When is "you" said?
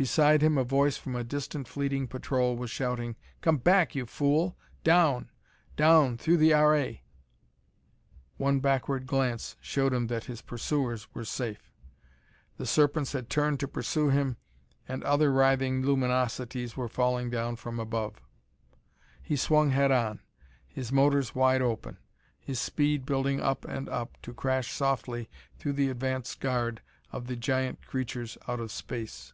3.96-4.06